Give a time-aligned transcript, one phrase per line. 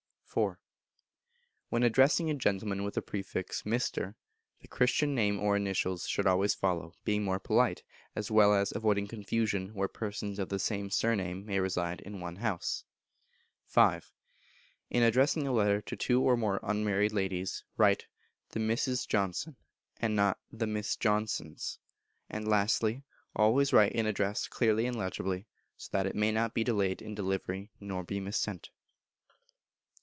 [0.33, 0.55] iv.
[1.67, 4.15] When addressing a gentleman with the prefix "Mr.,"
[4.61, 7.83] the Christian name or initials should always follow, being more polite,
[8.15, 12.37] as well as avoiding confusion where persons of the same surname may reside in one
[12.37, 12.85] house.
[13.67, 13.99] v.
[14.89, 18.07] In addressing a letter to two or more unmarried ladies, write
[18.51, 19.57] "The Misses Johnson,"
[19.99, 21.77] and not "The Miss Johnsons;"
[22.29, 23.03] and, lastly,
[23.35, 27.15] always write an address clearly and legibly, so that it may not be delayed in
[27.15, 28.69] delivery, nor be missent.